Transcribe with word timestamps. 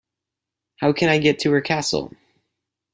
How 0.77 0.93
can 0.93 1.09
I 1.09 1.19
get 1.19 1.37
to 1.41 1.51
her 1.51 1.61
castle? 1.61 2.11